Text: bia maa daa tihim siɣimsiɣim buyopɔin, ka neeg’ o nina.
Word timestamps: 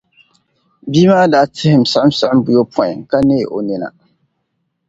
bia 0.91 1.09
maa 1.09 1.31
daa 1.31 1.51
tihim 1.55 1.83
siɣimsiɣim 1.91 2.39
buyopɔin, 2.45 2.99
ka 3.09 3.17
neeg’ 3.27 3.49
o 3.55 3.57
nina. 3.67 3.87